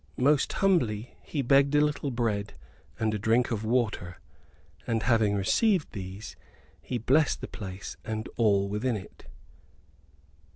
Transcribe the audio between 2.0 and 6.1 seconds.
bread and a drink of water; and, having received